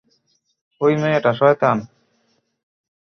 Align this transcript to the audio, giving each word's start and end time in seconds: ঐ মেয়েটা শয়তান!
ঐ 0.81 0.87
মেয়েটা 1.01 1.31
শয়তান! 1.39 1.77